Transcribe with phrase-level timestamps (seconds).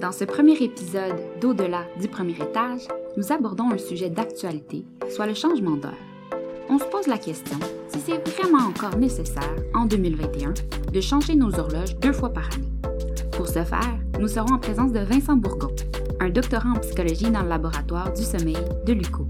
[0.00, 2.88] Dans ce premier épisode d'Au-delà du premier étage,
[3.18, 5.92] nous abordons un sujet d'actualité, soit le changement d'heure.
[6.70, 7.58] On se pose la question
[7.88, 10.54] si c'est vraiment encore nécessaire, en 2021,
[10.92, 12.72] de changer nos horloges deux fois par année.
[13.32, 15.74] Pour ce faire, nous serons en présence de Vincent Bourgon,
[16.20, 19.26] un doctorant en psychologie dans le laboratoire du sommeil de l'UCO.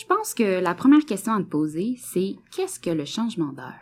[0.00, 3.74] Je pense que la première question à te poser, c'est qu'est-ce que le changement d'heure?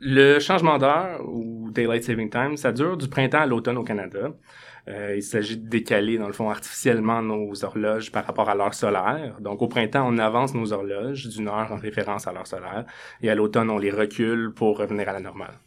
[0.00, 4.30] Le changement d'heure ou Daylight Saving Time, ça dure du printemps à l'automne au Canada.
[4.88, 8.72] Euh, il s'agit de décaler, dans le fond, artificiellement nos horloges par rapport à l'heure
[8.72, 9.36] solaire.
[9.40, 12.86] Donc, au printemps, on avance nos horloges d'une heure en référence à l'heure solaire.
[13.20, 15.58] Et à l'automne, on les recule pour revenir à la normale.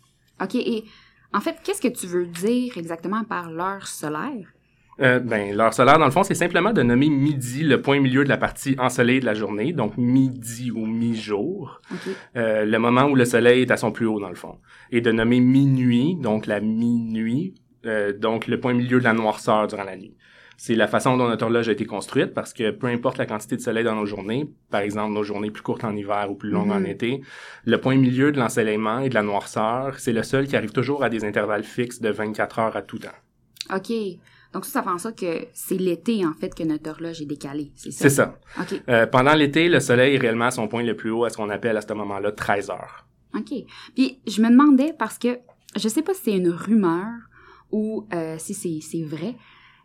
[0.42, 0.86] OK, et
[1.34, 4.48] en fait, qu'est-ce que tu veux dire exactement par l'heure solaire?
[5.00, 8.24] Euh, ben, l'heure solaire, dans le fond, c'est simplement de nommer midi le point milieu
[8.24, 11.82] de la partie ensoleillée de la journée, donc midi ou mi-jour,
[12.36, 14.58] euh, le moment où le soleil est à son plus haut, dans le fond.
[14.92, 17.54] Et de nommer minuit, donc la minuit,
[17.86, 20.16] euh, donc le point milieu de la noirceur durant la nuit.
[20.60, 23.56] C'est la façon dont notre horloge a été construite parce que peu importe la quantité
[23.56, 26.50] de soleil dans nos journées, par exemple nos journées plus courtes en hiver ou plus
[26.50, 26.86] longues en Mhm.
[26.88, 27.22] été,
[27.66, 31.04] le point milieu de l'ensoleillement et de la noirceur, c'est le seul qui arrive toujours
[31.04, 33.10] à des intervalles fixes de 24 heures à tout temps.
[33.72, 33.92] OK.
[34.58, 37.28] Donc ça, ça fait en sorte que c'est l'été, en fait, que notre horloge est
[37.28, 37.72] décalée.
[37.76, 38.02] C'est ça?
[38.02, 38.40] C'est ça.
[38.60, 38.82] OK.
[38.90, 41.38] Euh, pendant l'été, le soleil est réellement à son point le plus haut à ce
[41.38, 43.06] qu'on appelle à ce moment-là 13 heures.
[43.36, 43.54] OK.
[43.94, 45.38] Puis je me demandais, parce que
[45.76, 47.06] je sais pas si c'est une rumeur
[47.72, 49.36] ou euh, si c'est c'est vrai,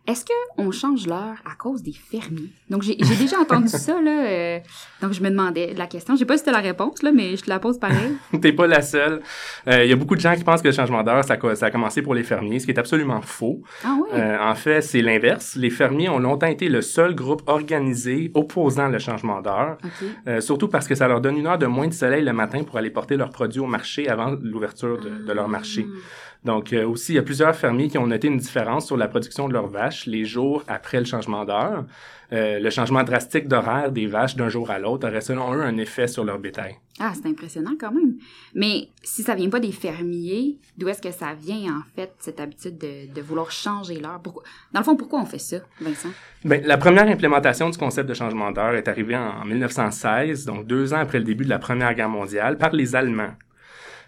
[0.05, 2.51] est-ce que on change l'heure à cause des fermiers?
[2.69, 4.25] Donc j'ai déjà entendu ça, là.
[4.27, 4.59] euh,
[5.01, 6.15] donc je me demandais la question.
[6.15, 8.13] Je sais pas si c'était la réponse, là, mais je te la pose pareil.
[8.41, 9.21] T'es pas la seule.
[9.67, 11.65] Euh, Il y a beaucoup de gens qui pensent que le changement d'heure, ça, ça
[11.67, 13.61] a commencé pour les fermiers, ce qui est absolument faux.
[13.85, 14.09] Ah oui?
[14.13, 15.55] Euh, en fait, c'est l'inverse.
[15.55, 20.07] Les fermiers ont longtemps été le seul groupe organisé opposant le changement d'heure, OK.
[20.27, 22.63] euh, surtout parce que ça leur donne une heure de moins de soleil le matin
[22.63, 25.87] pour aller porter leurs produits au marché avant l'ouverture de, de leur marché.
[25.89, 25.97] Ah.
[26.45, 29.07] Donc euh, aussi, il y a plusieurs fermiers qui ont noté une différence sur la
[29.07, 31.85] production de leurs vaches les jours après le changement d'heure.
[32.33, 35.77] Euh, le changement drastique d'horaire des vaches d'un jour à l'autre aurait selon eux un
[35.77, 36.75] effet sur leur bétail.
[36.99, 38.15] Ah, c'est impressionnant quand même.
[38.55, 42.39] Mais si ça vient pas des fermiers, d'où est-ce que ça vient, en fait, cette
[42.39, 44.21] habitude de, de vouloir changer l'heure?
[44.73, 46.09] Dans le fond, pourquoi on fait ça, Vincent?
[46.43, 50.93] Ben, la première implémentation du concept de changement d'heure est arrivée en 1916, donc deux
[50.93, 53.33] ans après le début de la Première Guerre mondiale, par les Allemands.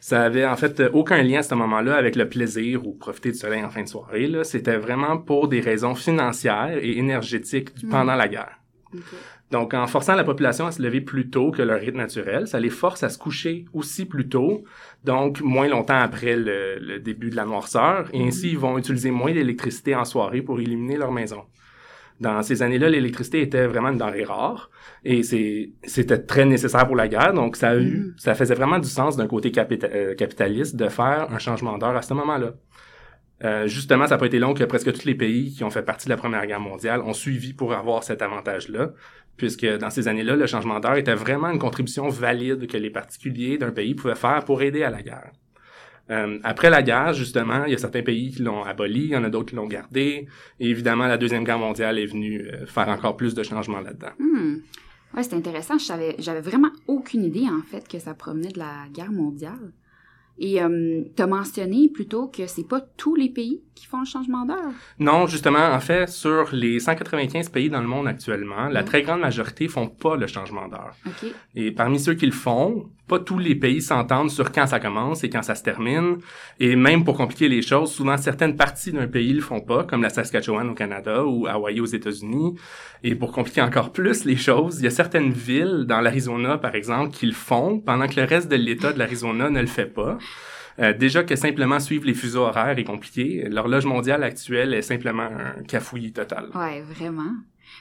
[0.07, 3.39] Ça avait en fait aucun lien à ce moment-là avec le plaisir ou profiter du
[3.39, 4.27] soleil en fin de soirée.
[4.27, 4.43] Là.
[4.43, 7.89] C'était vraiment pour des raisons financières et énergétiques Mm.
[7.89, 8.59] pendant la guerre.
[9.49, 12.59] Donc, en forçant la population à se lever plus tôt que leur rythme naturel, ça
[12.59, 14.63] les force à se coucher aussi plus tôt,
[15.03, 19.09] donc moins longtemps après le, le début de la noirceur, et ainsi ils vont utiliser
[19.09, 21.41] moins d'électricité en soirée pour illuminer leur maison.
[22.21, 24.69] Dans ces années-là, l'électricité était vraiment une denrée rare
[25.03, 28.87] et c'était très nécessaire pour la guerre, donc ça a eu ça faisait vraiment du
[28.87, 32.53] sens d'un côté capita- euh, capitaliste de faire un changement d'heure à ce moment-là.
[33.43, 35.83] Euh, justement, ça n'a pas été long que presque tous les pays qui ont fait
[35.83, 38.91] partie de la Première Guerre mondiale ont suivi pour avoir cet avantage-là,
[39.35, 43.57] puisque dans ces années-là, le changement d'heure était vraiment une contribution valide que les particuliers
[43.57, 45.31] d'un pays pouvaient faire pour aider à la guerre.
[46.11, 49.17] Euh, après la guerre, justement, il y a certains pays qui l'ont aboli, il y
[49.17, 50.27] en a d'autres qui l'ont gardé,
[50.59, 54.11] et évidemment, la Deuxième Guerre mondiale est venue euh, faire encore plus de changements là-dedans.
[54.19, 54.57] Hmm.
[55.15, 55.77] Ouais, c'est intéressant.
[55.77, 59.71] Je savais, j'avais vraiment aucune idée, en fait, que ça provenait de la guerre mondiale.
[60.37, 64.45] Et euh, t'as mentionné plutôt que c'est pas tous les pays qui font le changement
[64.45, 64.73] d'heure?
[64.99, 68.85] Non, justement, en fait, sur les 195 pays dans le monde actuellement, la Ouais.
[68.85, 70.93] très grande majorité font pas le changement d'heure.
[71.05, 71.31] OK.
[71.55, 75.23] Et parmi ceux qui le font, pas tous les pays s'entendent sur quand ça commence
[75.23, 76.17] et quand ça se termine.
[76.59, 80.01] Et même pour compliquer les choses, souvent certaines parties d'un pays le font pas, comme
[80.01, 82.55] la Saskatchewan au Canada ou Hawaii aux États-Unis.
[83.03, 86.75] Et pour compliquer encore plus les choses, il y a certaines villes dans l'Arizona, par
[86.75, 89.85] exemple, qui le font pendant que le reste de l'État de l'Arizona ne le fait
[89.85, 90.17] pas.
[90.79, 95.23] Euh, déjà que simplement suivre les fuseaux horaires est compliqué, l'horloge mondiale actuelle est simplement
[95.23, 96.49] un cafouillis total.
[96.53, 97.31] Ouais, vraiment.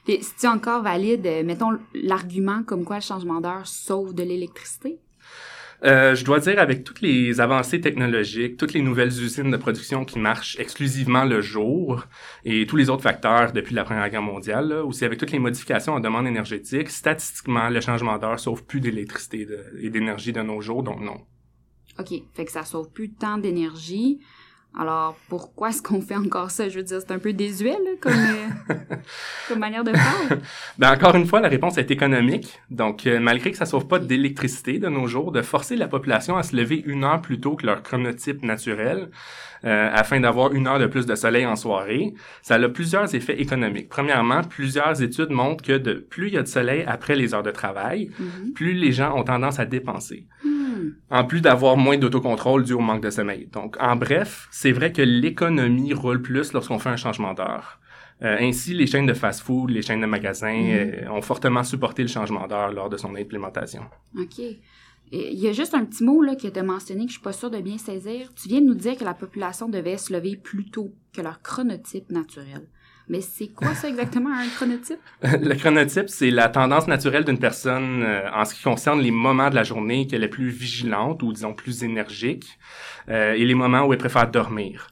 [0.05, 4.99] Puis, c'est encore valide, euh, mettons, l'argument comme quoi le changement d'heure sauve de l'électricité?
[5.85, 10.05] Euh, je dois dire, avec toutes les avancées technologiques, toutes les nouvelles usines de production
[10.05, 12.07] qui marchent exclusivement le jour
[12.45, 15.39] et tous les autres facteurs depuis la Première Guerre mondiale, là, aussi avec toutes les
[15.39, 19.47] modifications en demande énergétique, statistiquement, le changement d'heure sauve plus d'électricité
[19.79, 21.21] et d'énergie de nos jours, donc non.
[21.99, 22.13] OK.
[22.35, 24.19] Fait que ça sauve plus tant d'énergie.
[24.77, 26.69] Alors, pourquoi est-ce qu'on fait encore ça?
[26.69, 28.75] Je veux dire, c'est un peu désuet, là, comme, euh,
[29.49, 30.39] comme manière de faire.
[30.79, 32.59] ben, encore une fois, la réponse est économique.
[32.71, 36.37] Donc, euh, malgré que ça sauve pas d'électricité de nos jours, de forcer la population
[36.37, 39.11] à se lever une heure plus tôt que leur chronotype naturel,
[39.65, 42.13] euh, afin d'avoir une heure de plus de soleil en soirée,
[42.43, 43.89] ça a plusieurs effets économiques.
[43.89, 47.45] Premièrement, plusieurs études montrent que de plus il y a de soleil après les heures
[47.45, 48.53] de travail, Mhm.
[48.55, 50.27] plus les gens ont tendance à dépenser.
[50.43, 50.54] Hmm.
[51.11, 53.49] En plus d'avoir moins d'autocontrôle dû au manque de sommeil.
[53.53, 57.81] Donc, en bref, c'est vrai que l'économie roule plus lorsqu'on fait un changement d'heure.
[58.23, 60.71] Euh, ainsi, les chaînes de fast-food, les chaînes de magasins Mhm.
[61.07, 63.83] euh, ont fortement supporté le changement d'heure lors de son implémentation.
[64.19, 64.39] OK.
[65.13, 67.23] Il y a juste un petit mot là, que tu as mentionné que je suis
[67.23, 68.33] pas sûre de bien saisir.
[68.35, 71.43] Tu viens de nous dire que la population devait se lever plus tôt que leur
[71.43, 72.67] chronotype naturel.
[73.09, 74.99] Mais c'est quoi ça exactement, un chronotype?
[75.23, 79.51] le chronotype, c'est la tendance naturelle d'une personne euh, en ce qui concerne les moments
[79.51, 82.59] de la journée qu'elle est plus vigilante ou disons plus énergique
[83.11, 84.89] euh, et les moments où elle préfère dormir.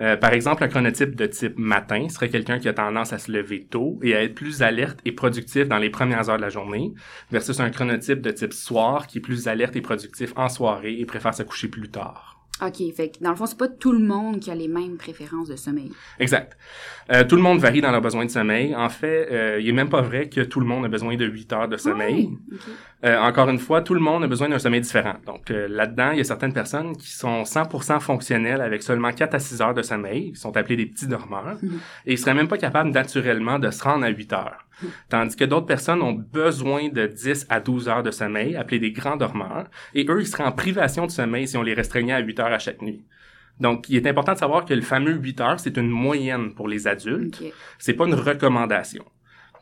[0.00, 3.30] Euh, par exemple, un chronotype de type matin serait quelqu'un qui a tendance à se
[3.30, 6.48] lever tôt et à être plus alerte et productif dans les premières heures de la
[6.48, 6.92] journée,
[7.30, 11.06] versus un chronotype de type soir qui est plus alerte et productif en soirée et
[11.06, 12.33] préfère se coucher plus tard.
[12.62, 14.96] OK, fait que dans le fond, c'est pas tout le monde qui a les mêmes
[14.96, 15.90] préférences de sommeil.
[16.20, 16.56] Exact.
[17.10, 18.76] Euh, tout le monde varie dans leurs besoins de sommeil.
[18.76, 21.26] En fait, euh, il est même pas vrai que tout le monde a besoin de
[21.26, 22.30] 8 heures de sommeil.
[23.04, 25.16] Euh, encore une fois, tout le monde a besoin d'un sommeil différent.
[25.26, 29.34] Donc euh, là-dedans, il y a certaines personnes qui sont 100% fonctionnelles avec seulement 4
[29.34, 31.80] à 6 heures de sommeil, qui sont appelés des petits dormeurs, Mhm.
[32.06, 34.66] et ils seraient même pas capables naturellement de se rendre à 8 heures.
[35.08, 38.90] Tandis que d'autres personnes ont besoin de 10 à 12 heures de sommeil, appelés des
[38.92, 42.20] grands dormeurs, et eux, ils seraient en privation de sommeil si on les restreignait à
[42.20, 43.04] 8 heures à chaque nuit.
[43.60, 46.66] Donc, il est important de savoir que le fameux 8 heures, c'est une moyenne pour
[46.68, 47.40] les adultes.
[47.40, 47.52] OK.
[47.78, 49.04] C'est pas une recommandation.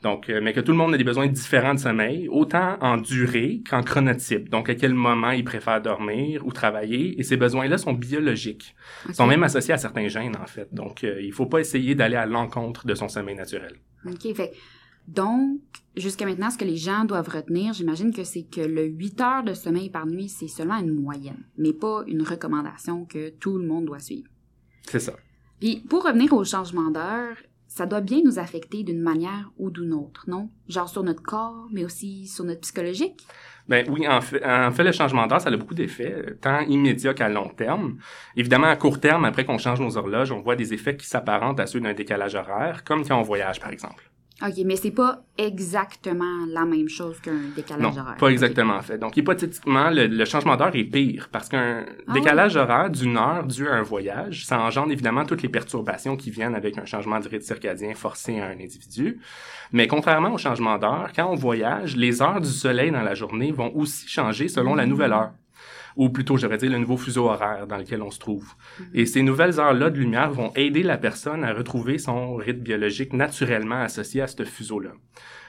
[0.02, 2.96] Donc, euh, mais que tout le monde a des besoins différents de sommeil, autant en
[2.96, 4.48] durée qu'en chronotype.
[4.48, 7.18] Donc, à quel moment il préfère dormir ou travailler.
[7.20, 8.74] Et ces besoins-là sont biologiques.
[9.08, 10.68] Ils sont même associés à certains gènes, en fait.
[10.72, 13.74] Donc, euh, il faut pas essayer d'aller à l'encontre de son sommeil naturel.
[14.04, 14.52] OK, fait
[15.08, 15.58] donc,
[15.96, 19.42] jusqu'à maintenant, ce que les gens doivent retenir, j'imagine que c'est que le 8 heures
[19.42, 23.66] de sommeil par nuit, c'est seulement une moyenne, mais pas une recommandation que tout le
[23.66, 24.28] monde doit suivre.
[24.88, 25.14] C'est ça.
[25.60, 27.36] Puis, pour revenir au changement d'heure,
[27.74, 30.50] ça doit bien nous affecter d'une manière ou d'une autre, non?
[30.68, 33.26] Genre sur notre corps, mais aussi sur notre psychologique?
[33.66, 37.48] Ben oui, en fait, le changement d'heure, ça a beaucoup d'effets, tant immédiats qu'à long
[37.48, 37.96] terme.
[38.36, 41.60] Évidemment, à court terme, après qu'on change nos horloges, on voit des effets qui s'apparentent
[41.60, 44.10] à ceux d'un décalage horaire, comme quand on voyage, par exemple.
[44.40, 48.16] OK, mais c'est pas exactement la même chose qu'un décalage Non, horaire.
[48.16, 48.98] pas exactement en fait.
[48.98, 53.44] Donc, hypothétiquement, le, le changement d'heure est pire parce qu'un Ah décalage horaire d'une heure
[53.44, 57.20] dû à un voyage, ça engendre évidemment toutes les perturbations qui viennent avec un changement
[57.20, 59.20] de rythme circadien forcé à un individu.
[59.72, 63.52] Mais contrairement au changement d'heure, quand on voyage, les heures du soleil dans la journée
[63.52, 65.32] vont aussi changer selon la nouvelle heure.
[65.96, 68.54] Ou plutôt, je devrais dire, le nouveau fuseau horaire dans lequel on se trouve.
[68.94, 73.12] Et ces nouvelles heures-là de lumière vont aider la personne à retrouver son rythme biologique
[73.12, 74.90] naturellement associé à ce fuseau-là.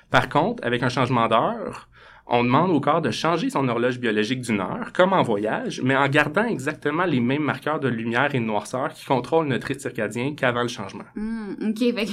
[0.10, 1.90] Par contre, avec un changement d'heure,
[2.28, 5.96] on demande au corps de changer son horloge biologique d'une heure, comme en voyage, mais
[5.96, 9.82] en gardant exactement les mêmes marqueurs de lumière et de noirceur qui contrôlent notre rythme
[9.82, 11.04] circadien qu'avant le changement.
[11.16, 12.08] Hmm, OK, fait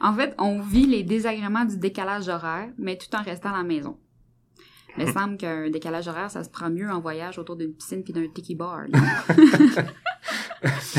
[0.00, 3.62] en fait, on vit les désagréments du décalage horaire, mais tout en restant à la
[3.62, 3.96] maison.
[4.98, 8.04] Il me semble qu'un décalage horaire, ça se prend mieux en voyage autour d'une piscine
[8.04, 8.82] puis d'un tiki bar.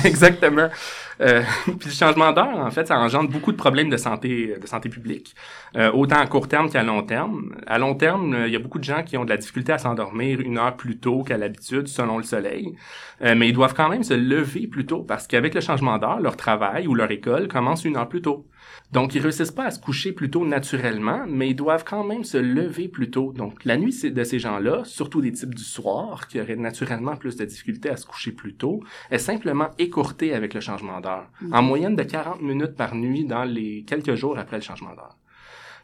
[0.04, 0.70] Exactement.
[1.22, 4.68] Euh, puis le changement d'heure, en fait, ça engendre beaucoup de problèmes de santé, de
[4.68, 5.36] santé publique,
[5.78, 7.56] euh, autant à court terme qu'à long terme.
[7.68, 9.72] À long terme, euh, il y a beaucoup de gens qui ont de la difficulté
[9.72, 12.76] à s'endormir une heure plus tôt qu'à l'habitude, selon le soleil.
[13.22, 16.20] Euh, mais ils doivent quand même se lever plus tôt parce qu'avec le changement d'heure,
[16.20, 18.48] leur travail ou leur école commence une heure plus tôt.
[18.94, 22.24] Donc, ils réussissent pas à se coucher plus tôt naturellement, mais ils doivent quand même
[22.24, 23.34] se lever plus tôt.
[23.34, 27.36] Donc, la nuit de ces gens-là, surtout des types du soir, qui auraient naturellement plus
[27.36, 31.28] de difficulté à se coucher plus tôt, est simplement écourtée avec le changement d'heure.
[31.52, 35.18] En moyenne de 40 minutes par nuit dans les quelques jours après le changement d'heure.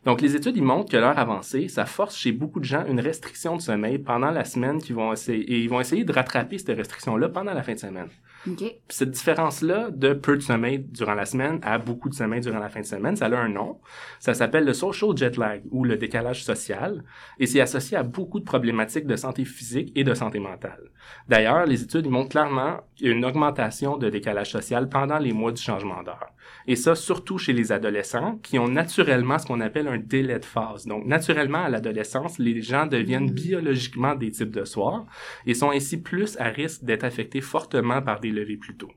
[0.05, 3.00] Donc, les études, ils montrent que l'heure avancée, ça force chez beaucoup de gens une
[3.00, 6.60] restriction de sommeil pendant la semaine qu'ils vont essayer, et ils vont essayer de rattraper
[6.60, 8.10] cette restriction-là pendant la fin de semaine.
[8.48, 8.58] OK.
[8.58, 12.60] Puis cette différence-là de peu de sommeil durant la semaine à beaucoup de sommeil durant
[12.60, 13.79] la fin de semaine, ça a un nom.
[14.19, 17.03] Ça s'appelle le social jet lag ou le décalage social
[17.39, 20.89] et c'est associé à beaucoup de problématiques de santé physique et de santé mentale.
[21.27, 26.03] D'ailleurs, les études montrent clairement une augmentation de décalage social pendant les mois du changement
[26.03, 26.34] d'heure.
[26.67, 30.46] Et ça, surtout chez les adolescents qui ont naturellement ce qu'on appelle un délai de
[30.46, 30.86] phase.
[30.86, 35.05] Donc, naturellement, à l'adolescence, les gens deviennent biologiquement des types de soir
[35.46, 38.28] et sont ainsi plus à risque d'être affectés fortement par des
[38.59, 38.91] plus tôt.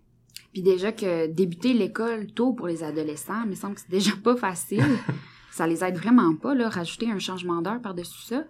[0.53, 4.13] Puis déjà que débuter l'école tôt pour les adolescents, il me semble que c'est déjà
[4.23, 4.85] pas facile.
[5.51, 8.45] ça les aide vraiment pas, là, rajouter un changement d'heure par-dessus ça.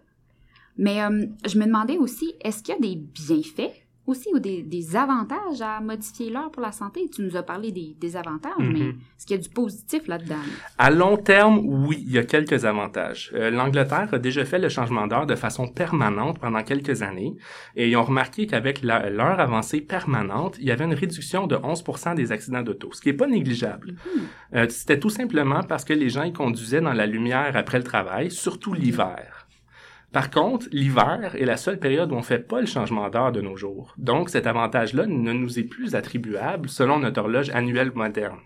[0.76, 4.96] Mais euh, je me demandais aussi, est-ce qu'il y a des bienfaits aussi des, des
[4.96, 7.08] avantages à modifier l'heure pour la santé?
[7.14, 8.72] Tu nous as parlé des, des avantages, Mhm.
[8.72, 10.34] mais est-ce qu'il y a du positif là-dedans?
[10.78, 13.30] À long terme, oui, il y a quelques avantages.
[13.34, 17.34] Euh, L'Angleterre a déjà fait le changement d'heure de façon permanente pendant quelques années
[17.76, 21.84] et ils ont remarqué qu'avec l'heure avancée permanente, il y avait une réduction de 11
[22.16, 23.92] des accidents d'auto, ce qui est pas négligeable.
[23.92, 24.22] Mhm.
[24.54, 27.84] Euh, C'était tout simplement parce que les gens ils conduisaient dans la lumière après le
[27.84, 29.41] travail, surtout l'hiver.
[30.12, 33.40] Par contre, l'hiver est la seule période où on fait pas le changement d'heure de
[33.40, 33.94] nos jours.
[33.96, 38.38] Donc, cet avantage-là ne nous est plus attribuable selon notre horloge annuelle moderne.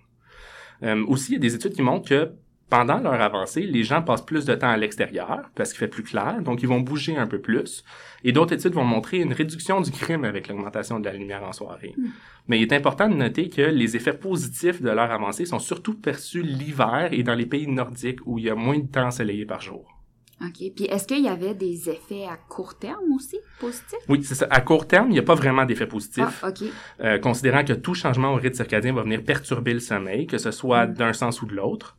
[0.83, 2.33] Euh, aussi, il y a des études qui montrent que
[2.69, 6.03] pendant leur avancée, les gens passent plus de temps à l'extérieur parce qu'il fait plus
[6.03, 7.85] clair, donc ils vont bouger un peu plus.
[8.25, 11.53] Et d'autres études vont montrer une réduction du crime avec l'augmentation de la lumière en
[11.53, 11.95] soirée.
[11.97, 12.07] Mm.
[12.49, 15.95] Mais il est important de noter que les effets positifs de leur avancée sont surtout
[15.95, 19.47] perçus l'hiver et dans les pays nordiques où il y a moins de temps ensoleillé
[19.47, 19.96] par jour.
[20.43, 20.71] OK.
[20.77, 23.99] Puis est-ce qu'il y avait des effets à court terme aussi, positifs?
[24.09, 24.47] Oui, c'est ça.
[24.51, 26.65] À court terme, il n'y a pas vraiment d'effet positif, Ah, OK.
[27.01, 30.51] euh, considérant que tout changement au rythme circadien va venir perturber le sommeil, que ce
[30.51, 30.95] soit Mm.
[30.95, 31.97] d'un sens ou de l'autre.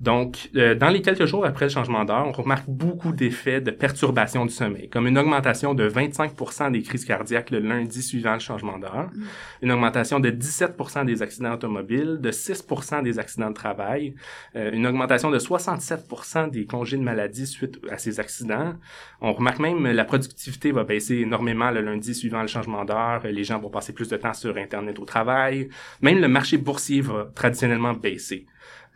[0.00, 3.70] Donc, euh, dans les quelques jours après le changement d'heure, on remarque beaucoup d'effets de
[3.70, 8.40] perturbation du sommeil, comme une augmentation de 25% des crises cardiaques le lundi suivant le
[8.40, 9.22] changement d'heure, Mm.
[9.62, 12.66] une augmentation de 17% des accidents automobiles, de 6
[13.02, 14.14] des accidents de travail,
[14.54, 18.74] euh, une augmentation de 67% des congés de maladie suite à ces accidents.
[19.20, 23.44] On remarque même la productivité va baisser énormément le lundi suivant le changement d'heure, les
[23.44, 25.68] gens vont passer plus de temps sur Internet au travail,
[26.02, 28.46] même le marché boursier va traditionnellement baisser.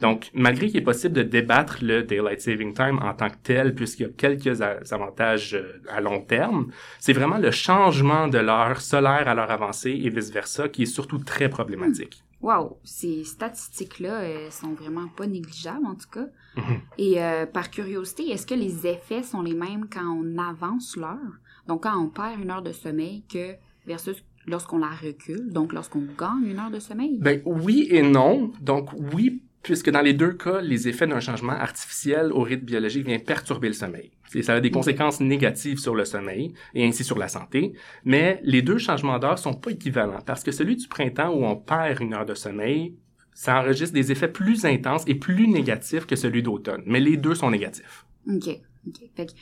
[0.01, 3.75] Donc, malgré qu'il est possible de débattre le Daylight Saving Time en tant que tel,
[3.75, 8.81] puisqu'il y a quelques avantages euh, à long terme, c'est vraiment le changement de l'heure
[8.81, 12.23] solaire à l'heure avancée et vice-versa qui est surtout très problématique.
[12.41, 16.27] Wow, ces statistiques-là euh, sont vraiment pas négligeables en tout cas.
[16.57, 16.81] Mhm.
[16.97, 21.39] Et euh, par curiosité, est-ce que les effets sont les mêmes quand on avance l'heure?
[21.69, 23.55] Donc quand on perd une heure de sommeil que
[23.87, 27.19] versus lorsqu'on la recule, donc lorsqu'on gagne une heure de sommeil?
[27.21, 28.53] Ben oui et non.
[28.63, 33.07] Donc oui, puisque dans les deux cas, les effets d'un changement artificiel au rythme biologique
[33.07, 34.11] viennent perturber le sommeil.
[34.35, 37.73] Et ça a des conséquences négatives sur le sommeil et ainsi sur la santé.
[38.05, 41.57] Mais les deux changements d'heure sont pas équivalents parce que celui du printemps où on
[41.57, 42.95] perd une heure de sommeil,
[43.35, 46.83] ça enregistre des effets plus intenses et plus négatifs que celui d'automne.
[46.87, 48.05] Mais les deux sont négatifs.
[48.29, 48.49] OK.
[48.87, 49.01] OK.
[49.17, 49.33] Fait que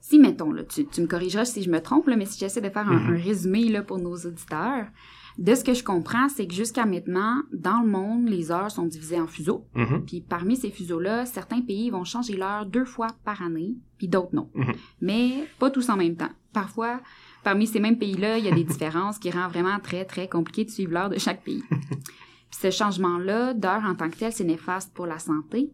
[0.00, 2.60] si, mettons, là, tu, tu me corrigeras si je me trompe, là, mais si j'essaie
[2.60, 3.14] de faire un, Mhm.
[3.14, 4.86] un résumé là, pour nos auditeurs,
[5.38, 8.86] de ce que je comprends, c'est que jusqu'à maintenant, dans le monde, les heures sont
[8.86, 9.66] divisées en fuseaux.
[9.74, 10.04] Mhm.
[10.06, 14.34] Puis parmi ces fuseaux-là, certains pays vont changer l'heure deux fois par année, puis d'autres
[14.34, 14.48] non.
[14.54, 14.74] Mhm.
[15.02, 16.30] Mais pas tous en même temps.
[16.52, 17.00] Parfois,
[17.44, 20.64] parmi ces mêmes pays-là, il y a des différences qui rendent vraiment très, très compliqué
[20.64, 21.64] de suivre l'heure de chaque pays.
[21.70, 25.70] Puis ce changement-là d'heure en tant que tel, c'est néfaste pour la santé.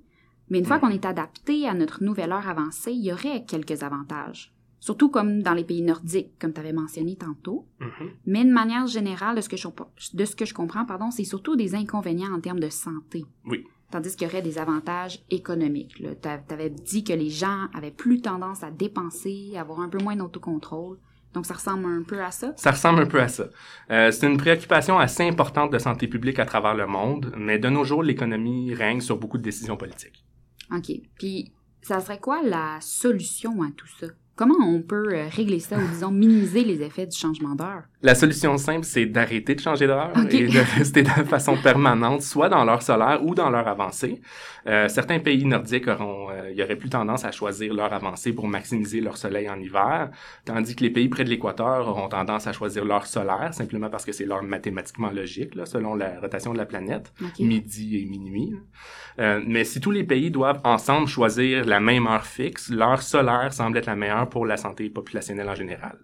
[0.50, 3.83] Mais une fois qu'on est adapté à notre nouvelle heure avancée, il y aurait quelques
[3.83, 4.52] avantages.
[4.82, 7.68] Surtout comme dans les pays nordiques, comme tu avais mentionné tantôt.
[7.78, 8.10] Mhm.
[8.26, 9.68] Mais de manière générale, de ce que je,
[10.12, 13.24] de ce que je comprends, pardon, c'est surtout des inconvénients en termes de santé.
[13.44, 13.64] Oui.
[13.92, 16.02] Tandis qu'il y aurait des avantages économiques.
[16.20, 19.98] Tu avais dit que les gens avaient plus tendance à dépenser, à avoir un peu
[19.98, 20.98] moins d'autocontrôle.
[21.32, 22.52] Donc, ça ressemble un peu à ça?
[22.56, 23.44] Ça ressemble un peu à ça.
[23.92, 27.68] Euh, c'est une préoccupation assez importante de santé publique à travers le monde, mais de
[27.68, 30.24] nos jours, l'économie règne sur beaucoup de décisions politiques.
[30.74, 30.90] OK.
[31.14, 34.08] Puis, ça serait quoi la solution à tout ça?
[34.42, 37.84] Comment on peut euh, régler ça ou, disons, minimiser les effets du changement d'heure?
[38.04, 42.49] La solution simple, c'est d'arrêter de changer d'heure et de rester de façon permanente, soit
[42.49, 44.21] dans l'heure solaire ou dans l'heure avancée.
[44.66, 48.49] Euh, certains pays nordiques auront, euh, y auraient plus tendance à choisir l'heure avancée pour
[48.49, 50.11] maximiser leur soleil en hiver,
[50.44, 54.04] tandis que les pays près de l'équateur auront tendance à choisir l'heure solaire, simplement parce
[54.04, 58.52] que c'est l'heure mathématiquement logique, là, selon la rotation de la planète, midi et minuit.
[59.21, 63.52] Euh, mais si tous les pays doivent ensemble choisir la même heure fixe, l'heure solaire
[63.52, 65.99] semble être la meilleure pour la santé populationnelle en général.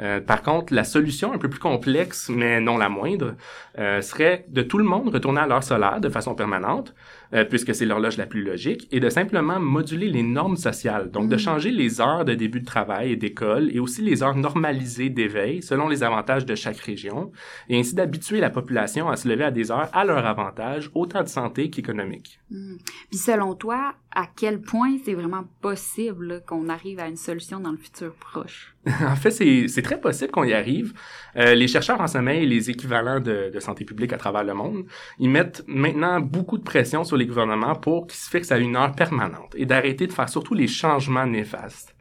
[0.00, 3.34] Euh, par contre, la solution un peu plus complexe, mais non la moindre,
[3.78, 6.94] euh, serait de tout le monde retourner à l'heure solaire de façon permanente,
[7.34, 11.28] euh, puisque c'est l'horloge la plus logique, et de simplement moduler les normes sociales, donc
[11.28, 11.38] de Mm.
[11.38, 15.62] changer les heures de début de travail et d'école, et aussi les heures normalisées d'éveil
[15.62, 17.32] selon les avantages de chaque région,
[17.68, 21.22] et ainsi d'habituer la population à se lever à des heures à leur avantage, autant
[21.22, 22.40] de santé qu'économique.
[22.50, 22.76] Hmm.
[23.10, 27.70] Puis, selon toi, à quel point c'est vraiment possible qu'on arrive à une solution dans
[27.70, 28.74] le futur proche?
[28.86, 30.92] en fait, c'est très possible qu'on y arrive.
[31.36, 34.52] Euh, les chercheurs en sommeil et les équivalents de, de santé publique à travers le
[34.52, 34.84] monde,
[35.18, 38.76] ils mettent maintenant beaucoup de pression sur les gouvernements pour qu'ils se fixent à une
[38.76, 41.94] heure permanente et d'arrêter de faire surtout les changements néfastes.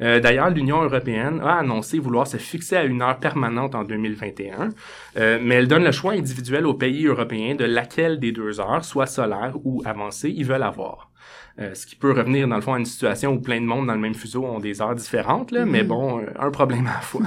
[0.00, 4.68] Euh, D'ailleurs, l'Union européenne a annoncé vouloir se fixer à une heure permanente en 2021,
[5.16, 8.84] euh, mais elle donne le choix individuel aux pays européens de laquelle des deux heures,
[8.84, 11.10] soit solaire ou avancée, ils veulent avoir.
[11.58, 13.86] Euh, ce qui peut revenir, dans le fond, à une situation où plein de monde
[13.86, 15.88] dans le même fuseau ont des heures différentes, là, mais Mhm.
[15.88, 17.22] bon, euh, un problème à la fois.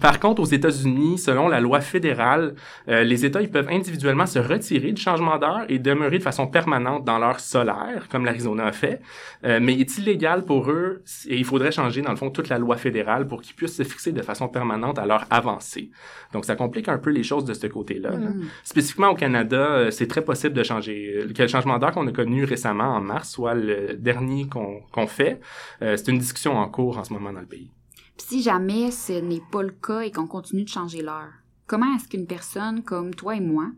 [0.00, 2.54] Par contre, aux États-Unis, selon la loi fédérale,
[2.88, 6.48] euh, les États ils peuvent individuellement se retirer du changement d'heure et demeurer de façon
[6.48, 9.00] permanente dans l'heure solaire, comme l'Arizona a fait.
[9.44, 12.48] Euh, mais il est illégal pour eux et il faudrait changer, dans le fond, toute
[12.48, 15.90] la loi fédérale pour qu'ils puissent se fixer de façon permanente à l'heure avancée?
[16.32, 18.10] Donc, ça complique un peu les choses de ce côté-là.
[18.10, 18.16] là.
[18.30, 18.44] Mm.
[18.64, 21.24] Spécifiquement au Canada, euh, c'est très possible de changer.
[21.36, 25.40] Que le changement d'heure qu'on a connu récemment en mars, soit le dernier qu'on fait,
[25.82, 27.70] euh, c'est une discussion en cours en ce moment dans le pays.
[28.16, 31.32] Puis si jamais ce n'est pas le cas et qu'on continue de changer l'heure,
[31.66, 33.70] comment est-ce qu'une personne comme toi et moi,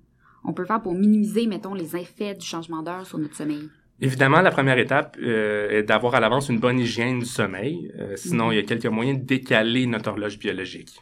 [0.44, 3.68] on peut faire pour minimiser, mettons, les effets du changement d'heure sur notre sommeil?
[4.00, 7.92] Évidemment, la première étape euh, est d'avoir à l'avance une bonne hygiène du sommeil.
[7.98, 8.52] Euh, sinon, Mhm.
[8.52, 11.00] il y a quelques moyens de décaler notre horloge biologique.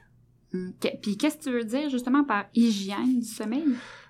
[0.54, 0.92] Ok.
[1.00, 3.64] Puis qu'est-ce que tu veux dire justement par hygiène du sommeil?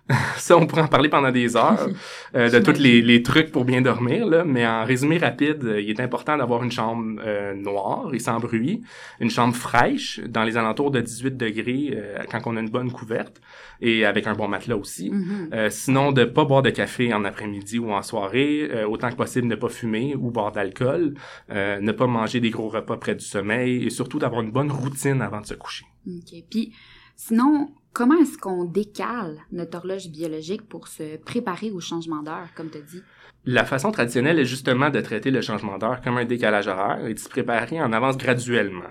[0.37, 1.88] Ça, on pourrait en parler pendant des heures,
[2.35, 5.80] euh, de tous les, les trucs pour bien dormir, là, mais en résumé rapide, euh,
[5.80, 8.82] il est important d'avoir une chambre euh, noire et sans bruit,
[9.21, 12.90] une chambre fraîche dans les alentours de 18 degrés euh, quand on a une bonne
[12.90, 13.40] couverte
[13.82, 15.11] et avec un bon matelas aussi.
[15.11, 15.50] Mhm.
[15.52, 19.16] Euh, sinon, de pas boire de café en après-midi ou en soirée, euh, autant que
[19.16, 21.14] possible ne pas fumer ou boire d'alcool,
[21.50, 24.71] euh, ne pas manger des gros repas près du sommeil et surtout d'avoir une bonne
[24.71, 25.85] routine avant de se coucher.
[26.06, 26.32] OK.
[26.49, 26.73] Puis,
[27.16, 32.70] sinon, comment est-ce qu'on décale notre horloge biologique pour se préparer au changement d'heure, comme
[32.70, 33.02] tu dit?
[33.44, 37.14] La façon traditionnelle est justement de traiter le changement d'heure comme un décalage horaire et
[37.14, 38.90] de se préparer en avance graduellement.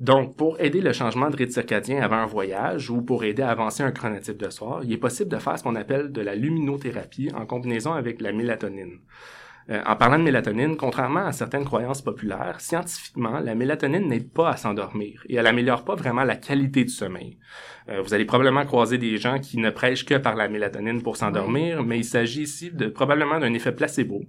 [0.00, 3.50] Donc, pour aider le changement de rythme circadien avant un voyage ou pour aider à
[3.50, 6.36] avancer un chronotype de soir, il est possible de faire ce qu'on appelle de la
[6.36, 9.00] luminothérapie en combinaison avec la mélatonine.
[9.70, 14.50] Euh, en parlant de mélatonine, contrairement à certaines croyances populaires, scientifiquement, la mélatonine n'aide pas
[14.50, 17.38] à s'endormir et elle améliore pas vraiment la qualité du sommeil.
[17.90, 21.16] Euh, vous allez probablement croiser des gens qui ne prêchent que par la mélatonine pour
[21.16, 24.22] s'endormir, mais il s'agit ici de probablement d'un effet placebo,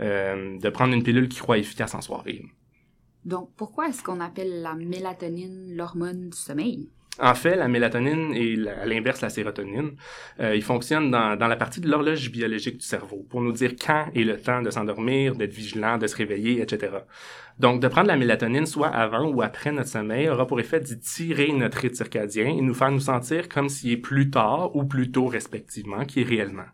[0.00, 2.44] euh, de prendre une pilule qui croit efficace en soirée.
[3.24, 6.90] Donc, pourquoi est-ce qu'on appelle la mélatonine l'hormone du sommeil?
[7.20, 9.96] En fait, la mélatonine et à l'inverse la sérotonine,
[10.40, 13.74] euh, ils fonctionnent dans, dans la partie de l'horloge biologique du cerveau pour nous dire
[13.76, 16.90] quand est le temps de s'endormir, d'être vigilant, de se réveiller, etc.
[17.58, 20.98] Donc, de prendre la mélatonine soit avant ou après notre sommeil aura pour effet d'y
[20.98, 24.84] tirer notre rythme circadien et nous faire nous sentir comme s'il est plus tard ou
[24.84, 26.64] plus tôt respectivement qu'il est réellement.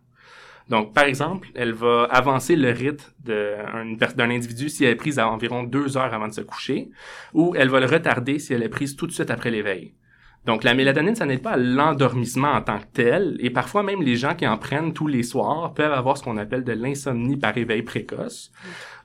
[0.69, 5.29] Donc, par exemple, elle va avancer le rythme d'un individu si elle est prise à
[5.29, 6.91] environ deux heures avant de se coucher,
[7.33, 9.95] ou elle va le retarder si elle est prise tout de suite après l'éveil.
[10.49, 14.01] Donc, la mélatonine, ça n'aide pas à l'endormissement en tant que tel, et parfois même
[14.01, 17.37] les gens qui en prennent tous les soirs peuvent avoir ce qu'on appelle de l'insomnie
[17.37, 18.51] par éveil précoce.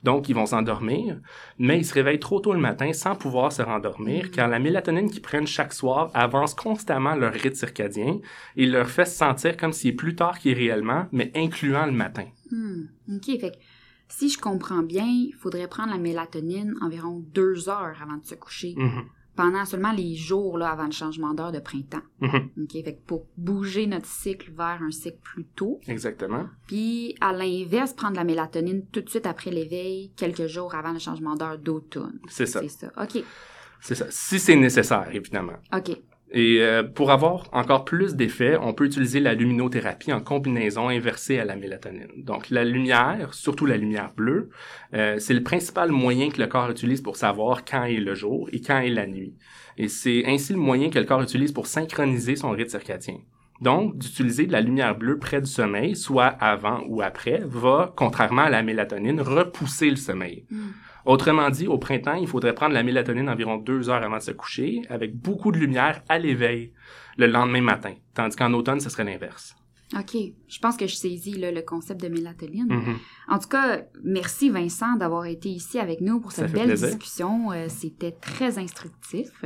[0.02, 1.20] Donc, ils vont s'endormir,
[1.58, 5.10] mais ils se réveillent trop tôt le matin sans pouvoir se rendormir, car la mélatonine
[5.10, 8.20] qu'ils prennent chaque soir avance constamment leur rythme circadien
[8.56, 11.84] et leur fait se sentir comme s'il est plus tard qu'il est réellement, mais incluant
[11.84, 12.24] le matin.
[12.50, 12.84] Hmm,
[13.16, 13.38] OK.
[13.38, 13.56] Fait que,
[14.08, 18.34] si je comprends bien, il faudrait prendre la mélatonine environ deux heures avant de se
[18.34, 19.04] coucher, Mhm,
[19.36, 22.02] pendant seulement les jours là, avant le changement d'heure de printemps.
[22.22, 22.72] OK.
[22.72, 26.46] Fait que pour bouger notre cycle vers un cycle plus tôt, Exactement.
[26.66, 30.98] Puis, à l'inverse, prendre la mélatonine tout de suite après l'éveil, quelques jours avant le
[30.98, 32.18] changement d'heure d'automne.
[32.28, 32.60] C'est ça.
[32.60, 32.92] C'est ça.
[33.00, 33.22] OK.
[33.80, 34.06] C'est ça.
[34.10, 35.58] Si c'est nécessaire, évidemment.
[35.74, 35.96] OK.
[36.36, 41.38] Et euh, pour avoir encore plus d'effets, on peut utiliser la luminothérapie en combinaison inversée
[41.38, 42.10] à la mélatonine.
[42.16, 44.50] Donc la lumière, surtout la lumière bleue,
[44.94, 48.48] euh, c'est le principal moyen que le corps utilise pour savoir quand est le jour
[48.52, 49.34] et quand est la nuit.
[49.78, 53.18] Et c'est ainsi le moyen que le corps utilise pour synchroniser son rythme circadien.
[53.60, 58.42] Donc, d'utiliser de la lumière bleue près du sommeil, soit avant ou après, va, contrairement
[58.42, 60.44] à la mélatonine, repousser le sommeil.
[60.50, 60.70] Hmm.
[61.04, 64.30] Autrement dit, au printemps, il faudrait prendre la mélatonine environ deux heures avant de se
[64.30, 66.72] coucher, avec beaucoup de lumière à l'éveil
[67.18, 67.94] le lendemain matin.
[68.14, 69.54] Tandis qu'en automne, ce serait l'inverse.
[69.96, 70.16] OK.
[70.48, 72.66] Je pense que je saisis là, le concept de mélatonine.
[72.68, 72.96] Mhm.
[73.28, 76.88] En tout cas, merci Vincent d'avoir été ici avec nous pour cette belle plaisir.
[76.88, 77.52] discussion.
[77.52, 79.44] Euh, C'était très instructif.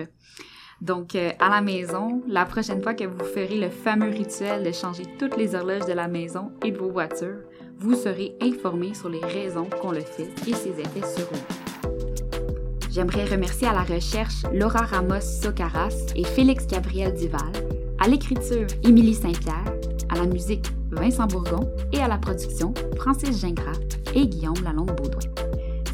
[0.81, 4.71] Donc, euh, à la maison, la prochaine fois que vous ferez le fameux rituel de
[4.71, 7.41] changer toutes les horloges de la maison et de vos voitures,
[7.81, 12.89] vous serez informé sur les raisons qu'on le fait et ses effets sur vous.
[12.91, 17.53] J'aimerais remercier à la recherche Laura Ramos Socaras et Félix Gabriel Duval,
[18.01, 19.73] à l'écriture Émilie Saint-Pierre,
[20.09, 23.79] à la musique Vincent Bourgon et à la production Francis Gingras
[24.15, 25.31] et Guillaume Lalonde-Baudouin.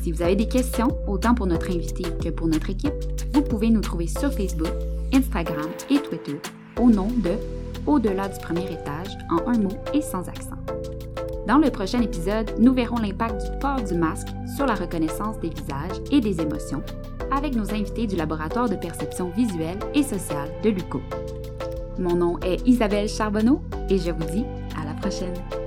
[0.03, 2.95] Si vous avez des questions, autant pour notre invité que pour notre équipe,
[3.33, 4.73] vous pouvez nous trouver sur Facebook,
[5.13, 6.41] Instagram et Twitter
[6.81, 7.33] au nom de
[7.87, 10.54] Au-delà du premier étage en un mot et sans accent.
[11.47, 15.51] Dans le prochain épisode, nous verrons l'impact du port du masque sur la reconnaissance des
[15.51, 16.83] visages et des émotions
[17.31, 21.03] avec nos invités du laboratoire de perception visuelle et sociale de l'UCO.
[21.99, 24.45] Mon nom est Isabelle Charbonneau et je vous dis
[24.81, 25.64] à la prochaine.